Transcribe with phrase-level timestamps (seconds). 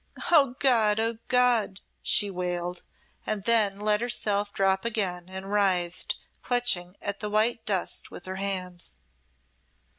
[0.31, 0.99] "Oh, God!
[0.99, 2.81] Oh, God!" she wailed,
[3.23, 8.37] and then let herself drop again and writhed, clutching at the white dust with her
[8.37, 8.97] hands.